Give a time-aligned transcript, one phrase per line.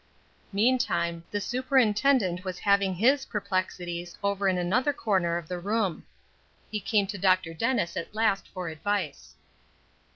[0.51, 6.03] Meantime, the superintendent was having his perplexities over in another corner of the room.
[6.71, 7.53] He came to Dr.
[7.53, 9.35] Dennis at last for advice.